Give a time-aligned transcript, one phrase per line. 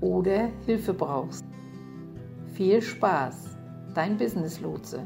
[0.00, 1.44] oder Hilfe brauchst.
[2.54, 3.56] Viel Spaß,
[3.94, 5.00] dein Business Lotse.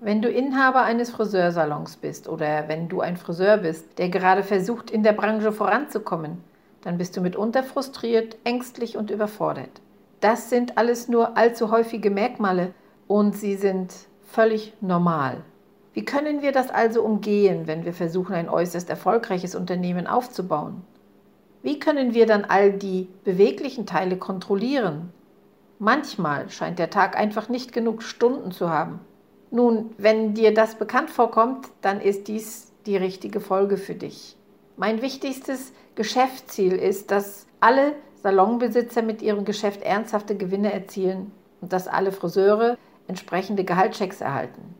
[0.00, 4.90] Wenn du Inhaber eines Friseursalons bist oder wenn du ein Friseur bist, der gerade versucht,
[4.90, 6.44] in der Branche voranzukommen,
[6.82, 9.80] dann bist du mitunter frustriert, ängstlich und überfordert.
[10.20, 12.72] Das sind alles nur allzu häufige Merkmale
[13.08, 13.92] und sie sind
[14.26, 15.42] völlig normal.
[15.94, 20.82] Wie können wir das also umgehen, wenn wir versuchen, ein äußerst erfolgreiches Unternehmen aufzubauen?
[21.66, 25.12] Wie können wir dann all die beweglichen Teile kontrollieren?
[25.80, 29.00] Manchmal scheint der Tag einfach nicht genug Stunden zu haben.
[29.50, 34.36] Nun, wenn dir das bekannt vorkommt, dann ist dies die richtige Folge für dich.
[34.76, 41.88] Mein wichtigstes Geschäftsziel ist, dass alle Salonbesitzer mit ihrem Geschäft ernsthafte Gewinne erzielen und dass
[41.88, 42.78] alle Friseure
[43.08, 44.76] entsprechende Gehaltschecks erhalten.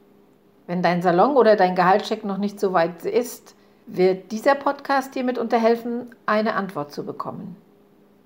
[0.69, 5.23] Wenn dein Salon oder dein Gehaltscheck noch nicht so weit ist, wird dieser Podcast dir
[5.23, 7.55] mit unterhelfen, eine Antwort zu bekommen.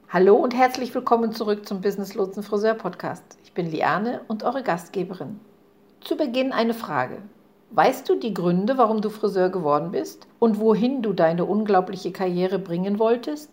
[0.08, 3.36] Hallo und herzlich willkommen zurück zum Business Lotsen Friseur Podcast.
[3.44, 5.38] Ich bin Liane und eure Gastgeberin.
[6.00, 7.19] Zu Beginn eine Frage.
[7.72, 12.59] Weißt du die Gründe, warum du Friseur geworden bist und wohin du deine unglaubliche Karriere
[12.59, 13.50] bringen wolltest?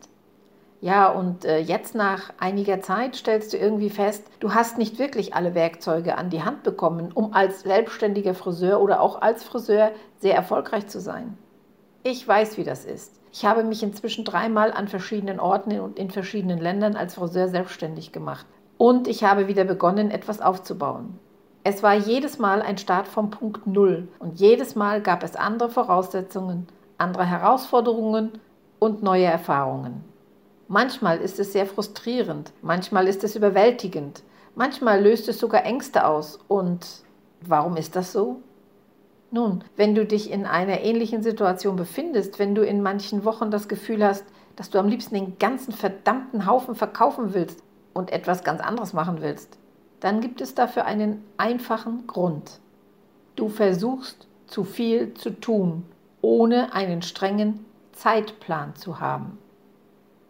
[0.80, 5.36] Ja, und äh, jetzt nach einiger Zeit stellst du irgendwie fest, du hast nicht wirklich
[5.36, 10.36] alle Werkzeuge an die Hand bekommen, um als selbstständiger Friseur oder auch als Friseur sehr
[10.36, 11.38] erfolgreich zu sein.
[12.10, 13.20] Ich weiß, wie das ist.
[13.34, 18.14] Ich habe mich inzwischen dreimal an verschiedenen Orten und in verschiedenen Ländern als Friseur selbstständig
[18.14, 18.46] gemacht.
[18.78, 21.20] Und ich habe wieder begonnen, etwas aufzubauen.
[21.66, 25.70] Es war jedes Mal ein Start vom Punkt Null und jedes Mal gab es andere
[25.70, 26.68] Voraussetzungen,
[26.98, 28.40] andere Herausforderungen
[28.80, 30.06] und neue Erfahrungen.
[30.70, 34.24] Manchmal ist es sehr frustrierend, manchmal ist es überwältigend,
[34.56, 36.40] manchmal löst es sogar Ängste aus.
[36.48, 36.88] Und
[37.42, 38.38] warum ist das so?
[39.30, 43.68] Nun, wenn du dich in einer ähnlichen Situation befindest, wenn du in manchen Wochen das
[43.68, 47.62] Gefühl hast, dass du am liebsten den ganzen verdammten Haufen verkaufen willst
[47.94, 49.58] und etwas ganz anderes machen willst,
[50.00, 52.60] dann gibt es dafür einen einfachen Grund.
[53.36, 55.84] Du versuchst zu viel zu tun,
[56.22, 59.38] ohne einen strengen Zeitplan zu haben.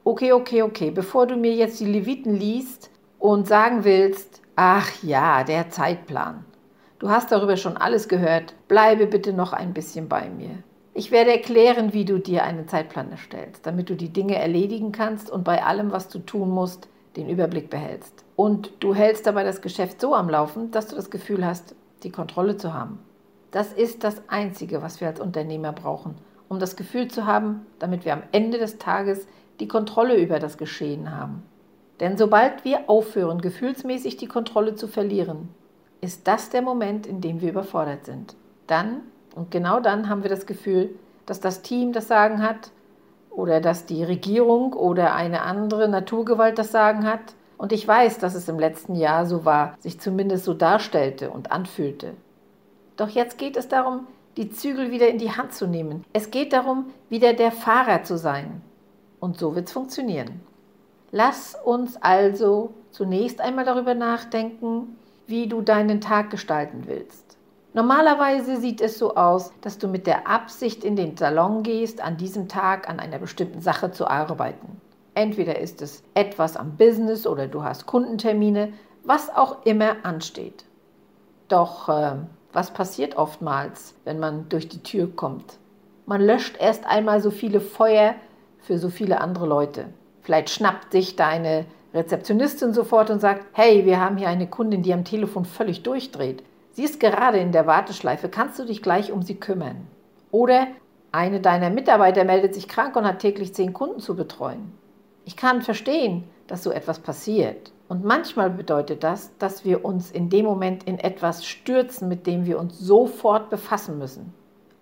[0.04, 5.44] Okay, okay, okay, bevor du mir jetzt die Leviten liest und sagen willst, ach ja,
[5.44, 6.46] der Zeitplan.
[7.00, 8.56] Du hast darüber schon alles gehört.
[8.68, 10.64] Bleibe bitte noch ein bisschen bei mir.
[10.96, 15.30] Ich werde erklären, wie du dir einen Zeitplan erstellst, damit du die Dinge erledigen kannst
[15.30, 18.26] und bei allem, was du tun musst, den Überblick behältst.
[18.36, 22.12] Und du hältst dabei das Geschäft so am Laufen, dass du das Gefühl hast, die
[22.12, 22.98] Kontrolle zu haben.
[23.52, 26.16] Das ist das Einzige, was wir als Unternehmer brauchen,
[26.50, 29.28] um das Gefühl zu haben, damit wir am Ende des Tages
[29.60, 31.44] die Kontrolle über das Geschehen haben.
[32.00, 35.50] Denn sobald wir aufhören, gefühlsmäßig die Kontrolle zu verlieren,
[36.02, 38.36] ist das der Moment, in dem wir überfordert sind.
[38.68, 39.02] Dann,
[39.36, 42.72] und genau dann haben wir das Gefühl, dass das Team das Sagen hat
[43.30, 47.36] oder dass die Regierung oder eine andere Naturgewalt das Sagen hat.
[47.58, 51.52] Und ich weiß, dass es im letzten Jahr so war, sich zumindest so darstellte und
[51.52, 52.14] anfühlte.
[52.96, 56.04] Doch jetzt geht es darum, die Zügel wieder in die Hand zu nehmen.
[56.14, 58.62] Es geht darum, wieder der Fahrer zu sein.
[59.20, 60.42] Und so wird es funktionieren.
[61.12, 64.98] Lass uns also zunächst einmal darüber nachdenken,
[65.28, 67.38] wie du deinen Tag gestalten willst.
[67.74, 72.18] Normalerweise sieht es so aus, dass du mit der Absicht in den Salon gehst, an
[72.18, 74.82] diesem Tag an einer bestimmten Sache zu arbeiten.
[75.14, 80.66] Entweder ist es etwas am Business oder du hast Kundentermine, was auch immer ansteht.
[81.50, 82.14] Doch äh,
[82.54, 85.58] was passiert oftmals, wenn man durch die Tür kommt?
[86.06, 88.16] Man löscht erst einmal so viele Feuer
[88.60, 89.86] für so viele andere Leute.
[90.22, 91.66] Vielleicht schnappt sich deine
[91.98, 96.44] Rezeptionistin sofort und sagt, hey, wir haben hier eine Kundin, die am Telefon völlig durchdreht.
[96.72, 99.88] Sie ist gerade in der Warteschleife, kannst du dich gleich um sie kümmern?
[100.32, 100.68] Oder
[101.12, 104.72] eine deiner Mitarbeiter meldet sich krank und hat täglich zehn Kunden zu betreuen.
[105.26, 107.72] Ich kann verstehen, dass so etwas passiert.
[107.90, 112.46] Und manchmal bedeutet das, dass wir uns in dem Moment in etwas stürzen, mit dem
[112.46, 114.34] wir uns sofort befassen müssen.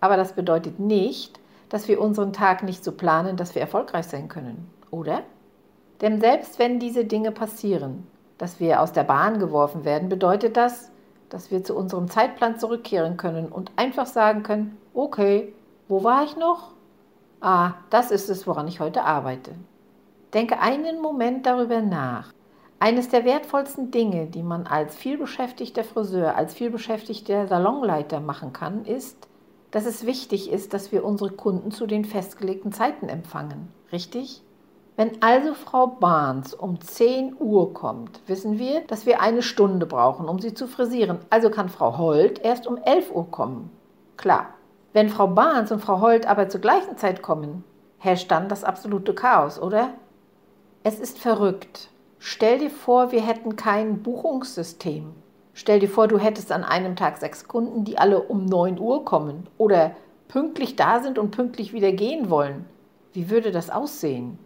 [0.01, 1.39] Aber das bedeutet nicht,
[1.69, 5.23] dass wir unseren Tag nicht so planen, dass wir erfolgreich sein können, oder?
[6.01, 8.05] Denn selbst wenn diese Dinge passieren,
[8.37, 10.91] dass wir aus der Bahn geworfen werden, bedeutet das,
[11.29, 15.53] dass wir zu unserem Zeitplan zurückkehren können und einfach sagen können, okay,
[15.87, 16.71] wo war ich noch?
[17.41, 19.51] Ah, das ist es, woran ich heute arbeite.
[20.33, 22.33] Denke einen Moment darüber nach.
[22.79, 29.27] Eines der wertvollsten Dinge, die man als vielbeschäftigter Friseur, als vielbeschäftigter Salonleiter machen kann, ist,
[29.71, 33.69] dass es wichtig ist, dass wir unsere Kunden zu den festgelegten Zeiten empfangen.
[33.91, 34.41] Richtig?
[34.97, 40.29] Wenn also Frau Barnes um 10 Uhr kommt, wissen wir, dass wir eine Stunde brauchen,
[40.29, 41.19] um sie zu frisieren.
[41.29, 43.71] Also kann Frau Holt erst um 11 Uhr kommen.
[44.15, 44.47] Klar.
[44.93, 47.65] Wenn Frau Barnes und Frau Holt aber zur gleichen Zeit kommen,
[47.97, 49.89] herrscht dann das absolute Chaos, oder?
[50.83, 51.89] Es ist verrückt.
[52.17, 55.11] Stell dir vor, wir hätten kein Buchungssystem.
[55.53, 59.03] Stell dir vor, du hättest an einem Tag sechs Kunden, die alle um 9 Uhr
[59.03, 59.91] kommen oder
[60.29, 62.65] pünktlich da sind und pünktlich wieder gehen wollen.
[63.11, 64.39] Wie würde das aussehen?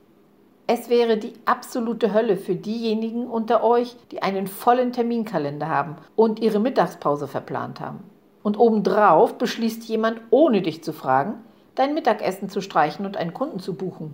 [0.71, 6.39] Es wäre die absolute Hölle für diejenigen unter euch, die einen vollen Terminkalender haben und
[6.41, 8.03] ihre Mittagspause verplant haben.
[8.43, 11.43] Und obendrauf beschließt jemand, ohne dich zu fragen,
[11.73, 14.13] dein Mittagessen zu streichen und einen Kunden zu buchen.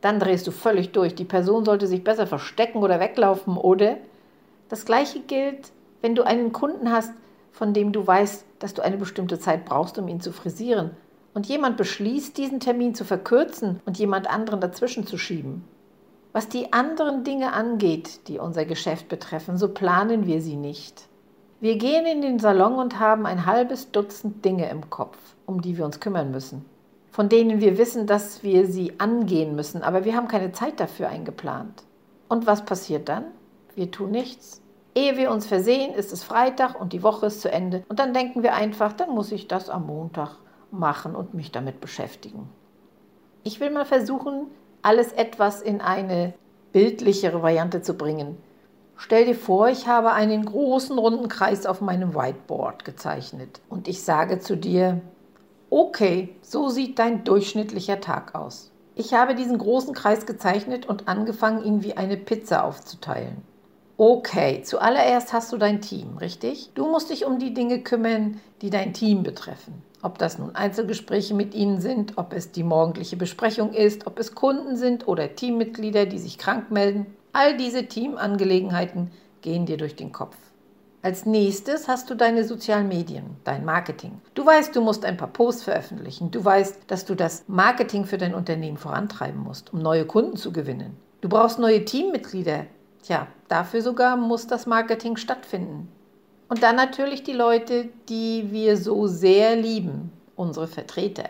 [0.00, 1.14] Dann drehst du völlig durch.
[1.14, 3.98] Die Person sollte sich besser verstecken oder weglaufen, oder?
[4.68, 5.70] Das gleiche gilt,
[6.02, 7.12] wenn du einen Kunden hast,
[7.52, 10.90] von dem du weißt, dass du eine bestimmte Zeit brauchst, um ihn zu frisieren,
[11.34, 15.62] und jemand beschließt, diesen Termin zu verkürzen und jemand anderen dazwischen zu schieben.
[16.34, 21.06] Was die anderen Dinge angeht, die unser Geschäft betreffen, so planen wir sie nicht.
[21.60, 25.16] Wir gehen in den Salon und haben ein halbes Dutzend Dinge im Kopf,
[25.46, 26.64] um die wir uns kümmern müssen,
[27.12, 31.08] von denen wir wissen, dass wir sie angehen müssen, aber wir haben keine Zeit dafür
[31.08, 31.84] eingeplant.
[32.28, 33.26] Und was passiert dann?
[33.76, 34.60] Wir tun nichts.
[34.96, 38.12] Ehe wir uns versehen, ist es Freitag und die Woche ist zu Ende und dann
[38.12, 40.38] denken wir einfach, dann muss ich das am Montag
[40.72, 42.48] machen und mich damit beschäftigen.
[43.44, 44.48] Ich will mal versuchen,
[44.84, 46.34] alles etwas in eine
[46.72, 48.36] bildlichere Variante zu bringen.
[48.96, 54.02] Stell dir vor, ich habe einen großen runden Kreis auf meinem Whiteboard gezeichnet und ich
[54.02, 55.00] sage zu dir,
[55.70, 58.70] okay, so sieht dein durchschnittlicher Tag aus.
[58.94, 63.42] Ich habe diesen großen Kreis gezeichnet und angefangen, ihn wie eine Pizza aufzuteilen.
[63.96, 66.70] Okay, zuallererst hast du dein Team, richtig?
[66.74, 69.82] Du musst dich um die Dinge kümmern, die dein Team betreffen.
[70.02, 74.34] Ob das nun Einzelgespräche mit Ihnen sind, ob es die morgendliche Besprechung ist, ob es
[74.34, 77.06] Kunden sind oder Teammitglieder, die sich krank melden.
[77.32, 79.12] All diese Teamangelegenheiten
[79.42, 80.36] gehen dir durch den Kopf.
[81.02, 84.20] Als nächstes hast du deine sozialen Medien, dein Marketing.
[84.34, 86.30] Du weißt, du musst ein paar Posts veröffentlichen.
[86.32, 90.50] Du weißt, dass du das Marketing für dein Unternehmen vorantreiben musst, um neue Kunden zu
[90.50, 90.96] gewinnen.
[91.20, 92.66] Du brauchst neue Teammitglieder.
[93.04, 95.88] Tja, dafür sogar muss das Marketing stattfinden.
[96.48, 101.24] Und dann natürlich die Leute, die wir so sehr lieben, unsere Vertreter.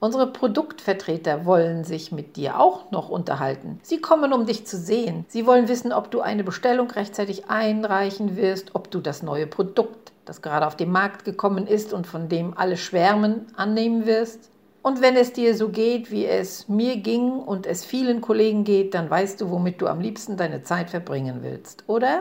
[0.00, 3.80] Unsere Produktvertreter wollen sich mit dir auch noch unterhalten.
[3.82, 5.26] Sie kommen, um dich zu sehen.
[5.28, 10.12] Sie wollen wissen, ob du eine Bestellung rechtzeitig einreichen wirst, ob du das neue Produkt,
[10.24, 14.50] das gerade auf den Markt gekommen ist und von dem alle schwärmen, annehmen wirst.
[14.84, 18.92] Und wenn es dir so geht, wie es mir ging und es vielen Kollegen geht,
[18.92, 22.20] dann weißt du, womit du am liebsten deine Zeit verbringen willst, oder?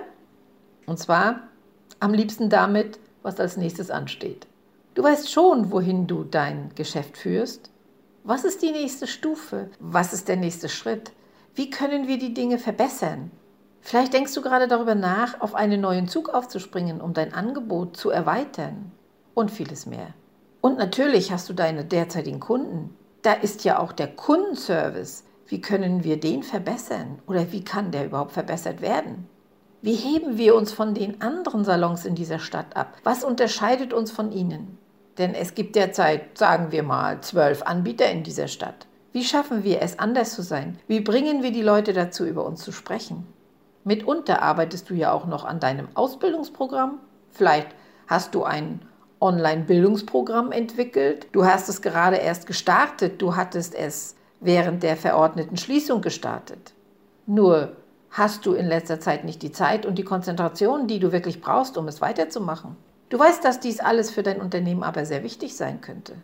[0.86, 1.42] Und zwar
[2.00, 4.48] am liebsten damit, was als nächstes ansteht.
[4.94, 7.70] Du weißt schon, wohin du dein Geschäft führst.
[8.24, 9.70] Was ist die nächste Stufe?
[9.82, 11.12] Was ist der nächste Schritt?
[11.56, 13.32] Wie können wir die Dinge verbessern?
[13.82, 18.10] Vielleicht denkst du gerade darüber nach, auf einen neuen Zug aufzuspringen, um dein Angebot zu
[18.10, 18.94] erweitern
[19.34, 20.14] und vieles mehr.
[20.66, 22.96] Und natürlich hast du deine derzeitigen Kunden.
[23.22, 25.26] Da ist ja auch der Kundenservice.
[25.46, 29.28] Wie können wir den verbessern oder wie kann der überhaupt verbessert werden?
[29.82, 32.96] Wie heben wir uns von den anderen Salons in dieser Stadt ab?
[33.04, 34.78] Was unterscheidet uns von ihnen?
[35.18, 38.88] Denn es gibt derzeit, sagen wir mal, zwölf Anbieter in dieser Stadt.
[39.12, 40.80] Wie schaffen wir es, anders zu sein?
[40.88, 43.28] Wie bringen wir die Leute dazu, über uns zu sprechen?
[43.84, 47.00] Mitunter arbeitest du ja auch noch an deinem Ausbildungsprogramm.
[47.32, 47.68] Vielleicht
[48.08, 48.80] hast du ein
[49.24, 51.28] Online-Bildungsprogramm entwickelt.
[51.32, 53.22] Du hast es gerade erst gestartet.
[53.22, 56.74] Du hattest es während der verordneten Schließung gestartet.
[57.26, 57.78] Nur
[58.12, 61.78] hast du in letzter Zeit nicht die Zeit und die Konzentration, die du wirklich brauchst,
[61.78, 62.76] um es weiterzumachen.
[63.10, 66.16] Du weißt, dass dies alles für dein Unternehmen aber sehr wichtig sein könnte.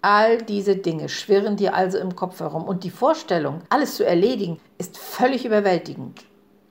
[0.00, 4.58] All diese Dinge schwirren dir also im Kopf herum und die Vorstellung, alles zu erledigen,
[4.78, 6.24] ist völlig überwältigend.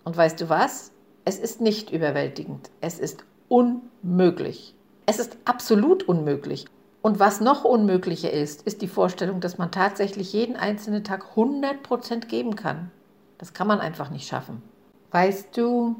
[0.05, 0.91] Und weißt du was?
[1.25, 4.73] Es ist nicht überwältigend, es ist unmöglich.
[5.09, 6.65] Es ist absolut unmöglich.
[7.01, 12.25] Und was noch unmöglicher ist, ist die Vorstellung, dass man tatsächlich jeden einzelnen Tag 100%
[12.27, 12.91] geben kann.
[13.37, 14.61] Das kann man einfach nicht schaffen.
[15.11, 15.95] Weißt du,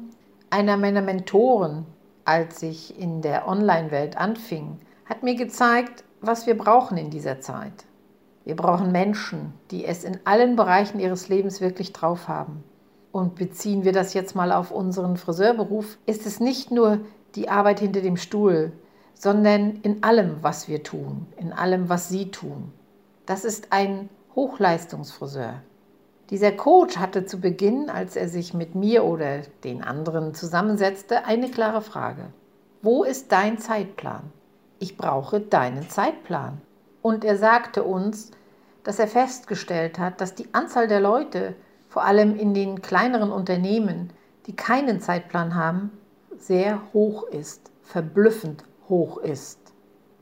[0.50, 1.86] einer meiner Mentoren,
[2.26, 7.86] als ich in der Online-Welt anfing, hat mir gezeigt, was wir brauchen in dieser Zeit.
[8.44, 12.62] Wir brauchen Menschen, die es in allen Bereichen ihres Lebens wirklich drauf haben.
[13.10, 17.00] Und beziehen wir das jetzt mal auf unseren Friseurberuf, ist es nicht nur
[17.36, 18.72] die Arbeit hinter dem Stuhl,
[19.18, 22.72] sondern in allem, was wir tun, in allem, was Sie tun.
[23.26, 25.54] Das ist ein Hochleistungsfriseur.
[26.30, 31.50] Dieser Coach hatte zu Beginn, als er sich mit mir oder den anderen zusammensetzte, eine
[31.50, 32.26] klare Frage.
[32.80, 34.30] Wo ist dein Zeitplan?
[34.78, 36.60] Ich brauche deinen Zeitplan.
[37.02, 38.30] Und er sagte uns,
[38.84, 41.56] dass er festgestellt hat, dass die Anzahl der Leute,
[41.88, 44.12] vor allem in den kleineren Unternehmen,
[44.46, 45.90] die keinen Zeitplan haben,
[46.36, 49.58] sehr hoch ist, verblüffend hoch ist.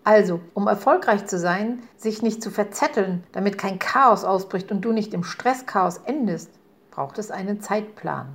[0.04, 4.92] Also, um erfolgreich zu sein, sich nicht zu verzetteln, damit kein Chaos ausbricht und du
[4.92, 6.50] nicht im Stresschaos endest,
[6.90, 8.28] braucht es einen Zeitplan.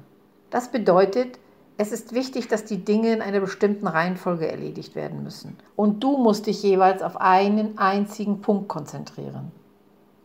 [0.49, 1.39] Das bedeutet,
[1.77, 5.57] es ist wichtig, dass die Dinge in einer bestimmten Reihenfolge erledigt werden müssen.
[5.75, 9.51] Und du musst dich jeweils auf einen einzigen Punkt konzentrieren.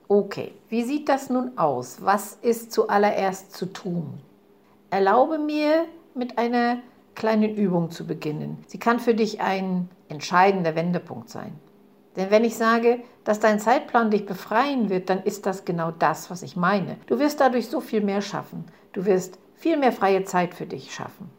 [0.08, 1.98] Okay, wie sieht das nun aus?
[2.00, 4.20] Was ist zuallererst zu tun?
[4.90, 6.78] Erlaube mir, mit einer
[7.16, 8.58] kleinen Übung zu beginnen.
[8.68, 11.58] Sie kann für dich ein entscheidender Wendepunkt sein.
[12.16, 16.30] Denn wenn ich sage, dass dein Zeitplan dich befreien wird, dann ist das genau das,
[16.30, 16.96] was ich meine.
[17.06, 18.64] Du wirst dadurch so viel mehr schaffen.
[18.92, 21.30] Du wirst viel mehr freie Zeit für dich schaffen.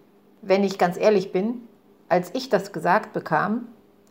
[0.42, 1.62] Wenn ich ganz ehrlich bin,
[2.10, 3.68] als ich das gesagt bekam,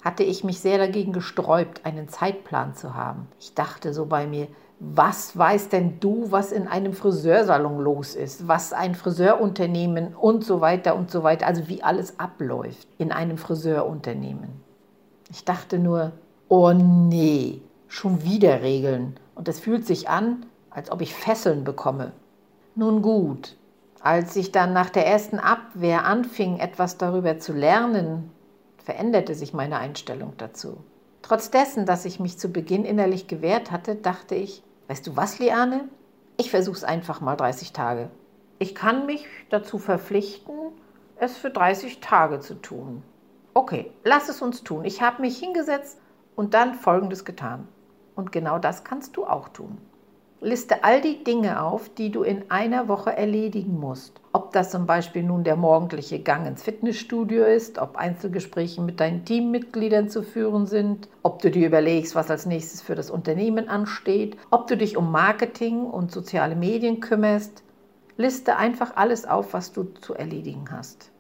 [0.07, 3.27] hatte ich mich sehr dagegen gesträubt, einen Zeitplan zu haben.
[3.41, 4.47] Ich dachte so bei mir,
[4.79, 10.61] was weißt denn du, was in einem Friseursalon los ist, was ein Friseurunternehmen und so
[10.61, 14.51] weiter und so weiter, also wie alles abläuft in einem Friseurunternehmen.
[15.29, 16.13] Ich dachte nur,
[16.47, 22.13] oh nee, schon wieder Regeln und es fühlt sich an, als ob ich Fesseln bekomme.
[22.77, 23.57] Nun gut,
[24.03, 28.31] als ich dann nach der ersten Abwehr anfing, etwas darüber zu lernen,
[28.87, 30.79] veränderte sich meine Einstellung dazu.
[31.21, 35.41] Trotz dessen, dass ich mich zu Beginn innerlich gewehrt hatte, dachte ich, weißt du was,
[35.41, 35.89] Liane?
[36.37, 38.11] Ich versuche es einfach mal 30 Tage.
[38.61, 40.55] Ich kann mich dazu verpflichten,
[41.17, 43.03] es für 30 Tage zu tun.
[43.55, 44.85] Okay, lass es uns tun.
[44.85, 45.99] Ich habe mich hingesetzt
[46.37, 47.67] und dann Folgendes getan.
[48.15, 49.79] Und genau das kannst du auch tun.
[50.41, 54.21] Liste all die Dinge auf, die du in einer Woche erledigen musst.
[54.37, 59.25] Ob das zum Beispiel nun der morgendliche Gang ins Fitnessstudio ist, ob Einzelgespräche mit deinen
[59.25, 64.37] Teammitgliedern zu führen sind, ob du dir überlegst, was als nächstes für das Unternehmen ansteht,
[64.51, 67.63] ob du dich um Marketing und soziale Medien kümmerst.
[68.19, 71.11] Liste einfach alles auf, was du zu erledigen hast.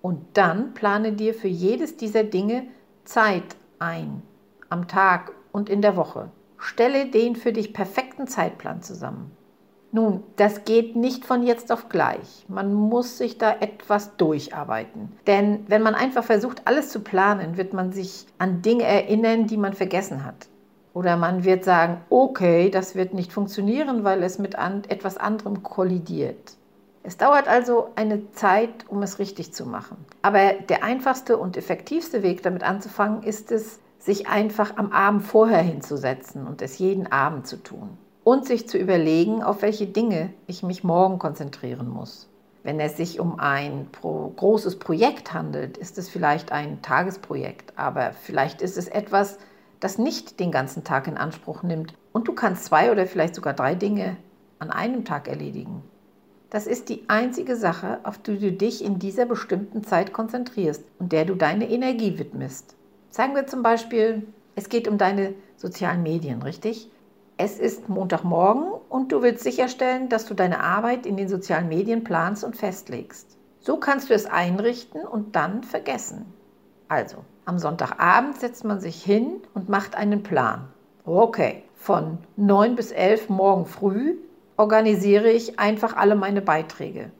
[0.00, 2.62] Und dann plane dir für jedes dieser Dinge
[3.04, 4.22] Zeit ein,
[4.70, 6.30] am Tag und in der Woche.
[6.56, 9.30] Stelle den für dich perfekten Zeitplan zusammen.
[9.94, 12.46] Nun, das geht nicht von jetzt auf gleich.
[12.48, 15.12] Man muss sich da etwas durcharbeiten.
[15.26, 19.58] Denn wenn man einfach versucht, alles zu planen, wird man sich an Dinge erinnern, die
[19.58, 20.48] man vergessen hat.
[20.94, 25.62] Oder man wird sagen, okay, das wird nicht funktionieren, weil es mit an etwas anderem
[25.62, 26.56] kollidiert.
[27.02, 29.98] Es dauert also eine Zeit, um es richtig zu machen.
[30.22, 35.62] Aber der einfachste und effektivste Weg, damit anzufangen, ist es, sich einfach am Abend vorher
[35.62, 37.98] hinzusetzen und es jeden Abend zu tun.
[38.24, 42.28] Und sich zu überlegen, auf welche Dinge ich mich morgen konzentrieren muss.
[42.62, 48.62] Wenn es sich um ein großes Projekt handelt, ist es vielleicht ein Tagesprojekt, aber vielleicht
[48.62, 49.38] ist es etwas,
[49.80, 53.52] das nicht den ganzen Tag in Anspruch nimmt und du kannst zwei oder vielleicht sogar
[53.52, 54.16] drei Dinge
[54.60, 55.82] an einem Tag erledigen.
[56.50, 61.10] Das ist die einzige Sache, auf die du dich in dieser bestimmten Zeit konzentrierst und
[61.10, 62.76] der du deine Energie widmest.
[63.10, 66.90] Sagen wir zum Beispiel, es geht um deine sozialen Medien, richtig?
[67.36, 72.04] Es ist Montagmorgen und du willst sicherstellen, dass du deine Arbeit in den sozialen Medien
[72.04, 73.36] planst und festlegst.
[73.58, 76.26] So kannst du es einrichten und dann vergessen.
[76.88, 80.68] Also, am Sonntagabend setzt man sich hin und macht einen Plan.
[81.04, 84.16] Okay, von 9 bis 11 morgen früh
[84.56, 87.10] organisiere ich einfach alle meine Beiträge.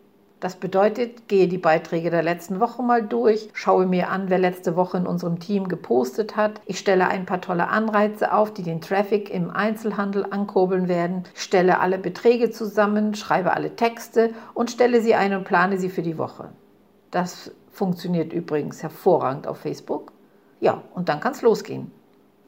[0.43, 4.75] Das bedeutet, gehe die Beiträge der letzten Woche mal durch, schaue mir an, wer letzte
[4.75, 6.61] Woche in unserem Team gepostet hat.
[6.67, 11.79] Ich stelle ein paar tolle Anreize auf, die den Traffic im Einzelhandel ankurbeln werden, stelle
[11.79, 16.19] alle Beträge zusammen, schreibe alle Texte und stelle sie ein und plane sie für die
[16.19, 16.49] Woche.
[17.13, 20.11] Das funktioniert übrigens hervorragend auf Facebook.
[20.59, 21.93] Ja, und dann kann es losgehen.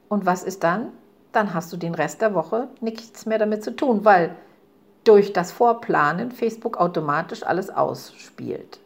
[0.08, 0.88] Und was ist dann?
[1.30, 4.34] Dann hast du den Rest der Woche nichts mehr damit zu tun, weil
[5.04, 8.80] durch das Vorplanen Facebook automatisch alles ausspielt.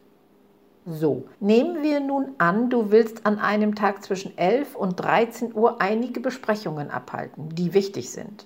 [0.85, 5.81] So, nehmen wir nun an, du willst an einem Tag zwischen 11 und 13 Uhr
[5.81, 8.45] einige Besprechungen abhalten, die wichtig sind.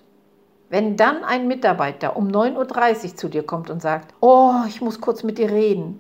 [0.70, 5.00] Wenn dann ein Mitarbeiter um 9.30 Uhr zu dir kommt und sagt, oh, ich muss
[5.00, 6.00] kurz mit dir reden,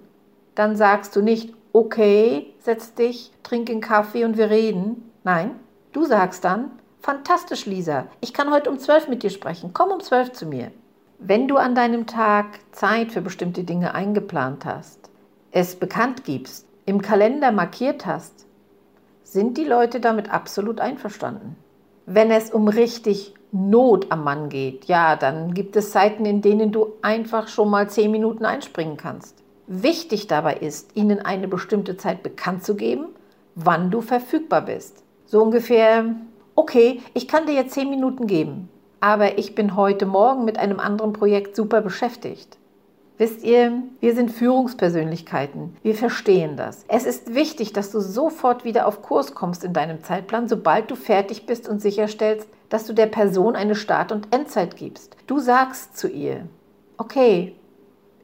[0.56, 5.12] dann sagst du nicht, okay, setz dich, trink einen Kaffee und wir reden.
[5.24, 5.52] Nein,
[5.92, 10.02] du sagst dann, fantastisch, Lisa, ich kann heute um 12 mit dir sprechen, komm um
[10.02, 10.72] 12 zu mir.
[11.20, 15.10] Wenn du an deinem Tag Zeit für bestimmte Dinge eingeplant hast,
[15.52, 18.46] es bekannt gibst, im Kalender markiert hast,
[19.24, 21.56] sind die Leute damit absolut einverstanden.
[22.06, 26.72] Wenn es um richtig Not am Mann geht, ja, dann gibt es Zeiten, in denen
[26.72, 29.44] du einfach schon mal zehn Minuten einspringen kannst.
[29.68, 33.10] Wichtig dabei ist, ihnen eine bestimmte Zeit bekannt zu geben,
[33.56, 35.04] wann du verfügbar bist.
[35.26, 36.16] So ungefähr,
[36.56, 38.70] okay, ich kann dir jetzt zehn Minuten geben,
[39.04, 42.58] aber ich bin heute Morgen mit einem anderen Projekt super beschäftigt.
[43.18, 45.76] Wisst ihr, wir sind Führungspersönlichkeiten.
[45.84, 46.86] Wir verstehen das.
[46.88, 50.96] Es ist wichtig, dass du sofort wieder auf Kurs kommst in deinem Zeitplan, sobald du
[50.96, 55.18] fertig bist und sicherstellst, dass du der Person eine Start- und Endzeit gibst.
[55.28, 56.48] Du sagst zu ihr,
[56.98, 57.56] okay,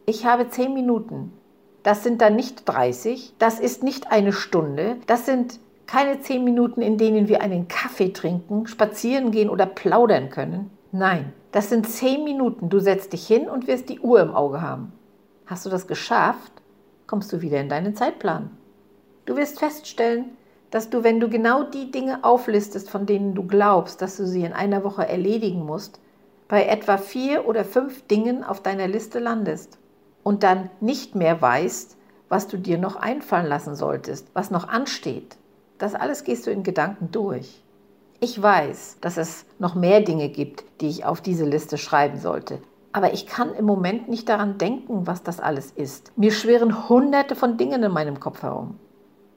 [0.05, 1.33] ich habe zehn Minuten.
[1.83, 5.59] Das sind dann nicht 30, das ist nicht eine Stunde, das sind
[5.89, 10.69] keine zehn Minuten, in denen wir einen Kaffee trinken, spazieren gehen oder plaudern können.
[10.91, 12.69] Nein, das sind zehn Minuten.
[12.69, 14.93] Du setzt dich hin und wirst die Uhr im Auge haben.
[15.47, 16.51] Hast du das geschafft,
[17.07, 18.51] kommst du wieder in deinen Zeitplan.
[19.25, 20.25] Du wirst feststellen,
[20.69, 24.43] dass du, wenn du genau die Dinge auflistest, von denen du glaubst, dass du sie
[24.43, 25.99] in einer Woche erledigen musst,
[26.47, 29.79] bei etwa vier oder fünf Dingen auf deiner Liste landest
[30.21, 35.38] und dann nicht mehr weißt, was du dir noch einfallen lassen solltest, was noch ansteht.
[35.79, 37.63] Das alles gehst du in Gedanken durch.
[38.19, 42.59] Ich weiß, dass es noch mehr Dinge gibt, die ich auf diese Liste schreiben sollte.
[42.91, 46.11] Aber ich kann im Moment nicht daran denken, was das alles ist.
[46.17, 48.77] Mir schwirren hunderte von Dingen in meinem Kopf herum.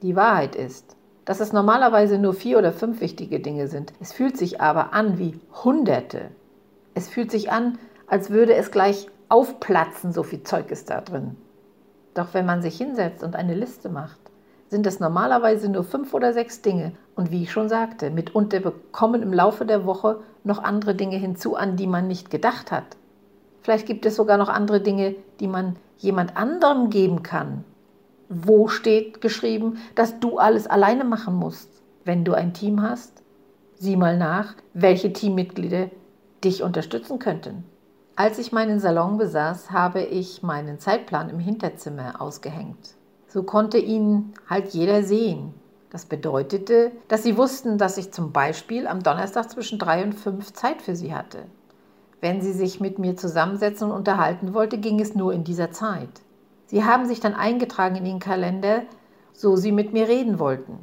[0.01, 3.93] Die Wahrheit ist, dass es normalerweise nur vier oder fünf wichtige Dinge sind.
[4.01, 6.31] Es fühlt sich aber an wie hunderte.
[6.93, 11.37] Es fühlt sich an, als würde es gleich aufplatzen, so viel Zeug ist da drin.
[12.15, 14.19] Doch wenn man sich hinsetzt und eine Liste macht,
[14.67, 16.93] sind es normalerweise nur fünf oder sechs Dinge.
[17.15, 21.55] Und wie ich schon sagte, mitunter bekommen im Laufe der Woche noch andere Dinge hinzu,
[21.55, 22.97] an die man nicht gedacht hat.
[23.61, 27.63] Vielleicht gibt es sogar noch andere Dinge, die man jemand anderem geben kann.
[28.29, 31.69] Wo steht geschrieben, dass du alles alleine machen musst,
[32.03, 33.21] wenn du ein Team hast?
[33.75, 35.89] Sieh mal nach, welche Teammitglieder
[36.43, 37.63] dich unterstützen könnten.
[38.15, 42.95] Als ich meinen Salon besaß, habe ich meinen Zeitplan im Hinterzimmer ausgehängt.
[43.33, 45.55] So konnte ihn halt jeder sehen.
[45.89, 50.53] Das bedeutete, dass sie wussten, dass ich zum Beispiel am Donnerstag zwischen drei und fünf
[50.53, 51.39] Zeit für sie hatte.
[52.21, 56.21] Wenn sie sich mit mir zusammensetzen und unterhalten wollte, ging es nur in dieser Zeit.
[56.67, 58.83] Sie haben sich dann eingetragen in den Kalender,
[59.33, 60.77] so sie mit mir reden wollten.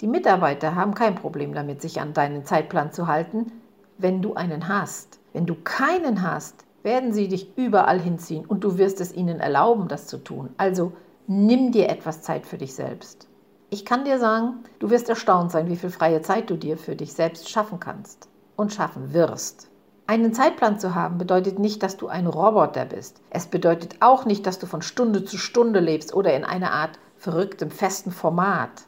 [0.00, 3.52] Die Mitarbeiter haben kein Problem damit, sich an deinen Zeitplan zu halten,
[3.98, 5.20] wenn du einen hast.
[5.32, 9.86] Wenn du keinen hast, werden sie dich überall hinziehen und du wirst es ihnen erlauben,
[9.86, 10.48] das zu tun.
[10.56, 10.90] Also
[11.28, 13.28] Nimm dir etwas Zeit für dich selbst.
[13.70, 16.96] Ich kann dir sagen, du wirst erstaunt sein, wie viel freie Zeit du dir für
[16.96, 19.68] dich selbst schaffen kannst und schaffen wirst.
[20.08, 23.22] Einen Zeitplan zu haben bedeutet nicht, dass du ein Roboter bist.
[23.30, 26.98] Es bedeutet auch nicht, dass du von Stunde zu Stunde lebst oder in einer Art
[27.16, 28.82] verrücktem, festen Format.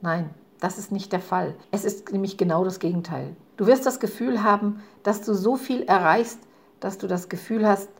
[0.00, 1.54] Nein, das ist nicht der Fall.
[1.70, 3.36] Es ist nämlich genau das Gegenteil.
[3.58, 6.40] Du wirst das Gefühl haben, dass du so viel erreichst,
[6.80, 7.90] dass du das Gefühl hast,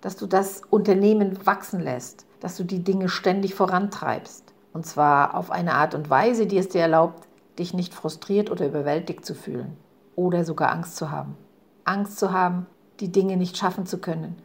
[0.00, 4.44] dass du das Unternehmen wachsen lässt, dass du die Dinge ständig vorantreibst.
[4.72, 7.26] Und zwar auf eine Art und Weise, die es dir erlaubt,
[7.58, 9.76] dich nicht frustriert oder überwältigt zu fühlen
[10.16, 11.36] oder sogar Angst zu haben.
[11.84, 12.66] Angst zu haben,
[13.00, 14.36] die Dinge nicht schaffen zu können.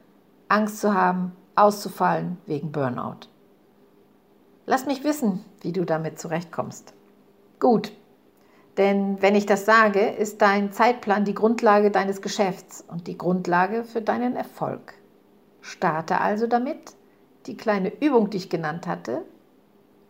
[0.48, 3.28] Angst zu haben, auszufallen wegen Burnout.
[4.66, 6.94] Lass mich wissen, wie du damit zurechtkommst.
[7.60, 7.92] Gut,
[8.78, 13.84] denn wenn ich das sage, ist dein Zeitplan die Grundlage deines Geschäfts und die Grundlage
[13.84, 14.96] für deinen Erfolg.
[15.66, 16.94] Starte also damit,
[17.48, 19.24] die kleine Übung, die ich genannt hatte,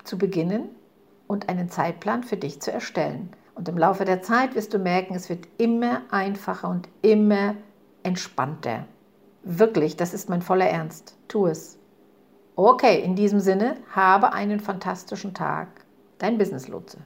[0.04, 0.68] zu beginnen
[1.28, 3.30] und einen Zeitplan für dich zu erstellen.
[3.56, 7.56] Und im Laufe der Zeit wirst du merken, es wird immer einfacher und immer
[8.04, 8.86] entspannter.
[9.44, 11.16] Wirklich, das ist mein voller Ernst.
[11.30, 11.80] Tu es.
[12.58, 15.70] Okay, in diesem Sinne, habe einen fantastischen Tag.
[16.18, 16.98] Dein Business Lotse.